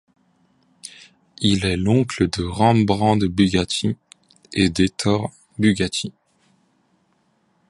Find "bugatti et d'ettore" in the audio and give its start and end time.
3.29-5.31